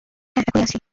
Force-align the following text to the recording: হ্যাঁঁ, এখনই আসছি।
হ্যাঁঁ, 0.35 0.45
এখনই 0.49 0.63
আসছি। 0.63 0.77